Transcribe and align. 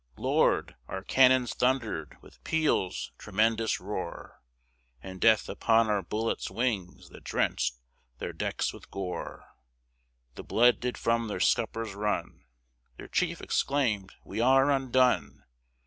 Lord! 0.17 0.75
our 0.87 1.03
Cannons 1.03 1.53
thunder'd 1.53 2.19
with 2.23 2.43
peals 2.43 3.11
tremendous 3.19 3.79
roar, 3.79 4.41
And 4.99 5.21
death 5.21 5.47
upon 5.47 5.89
our 5.91 6.01
bullets' 6.01 6.49
wings 6.49 7.09
that 7.09 7.23
drenched 7.23 7.75
their 8.17 8.33
decks 8.33 8.73
with 8.73 8.89
gore, 8.89 9.45
The 10.33 10.43
blood 10.43 10.79
did 10.79 10.97
from 10.97 11.27
their 11.27 11.39
scuppers 11.39 11.93
run, 11.93 12.45
Their 12.97 13.09
chief 13.09 13.41
exclaimed, 13.41 14.15
"We 14.23 14.39
are 14.41 14.71
undone!" 14.71 15.43